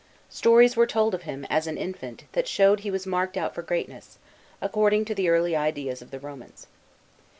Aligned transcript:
Stories 0.31 0.75
were 0.75 0.87
told 0.87 1.13
of 1.13 1.21
him, 1.29 1.45
as 1.47 1.67
an 1.67 1.77
infant, 1.77 2.23
that 2.31 2.47
showed 2.47 2.79
he 2.79 2.89
was 2.89 3.05
marked 3.05 3.37
out 3.37 3.53
for 3.53 3.61
greatness, 3.61 4.17
according 4.59 5.05
to 5.05 5.13
the 5.13 5.29
early 5.29 5.55
ideas 5.55 6.01
of 6.01 6.09
the 6.09 6.17
Homans. 6.17 6.65